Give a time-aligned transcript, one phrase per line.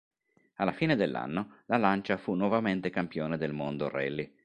[0.55, 4.35] Alla fine dell'anno la Lancia fu nuovamente Campione del Mondo Rally.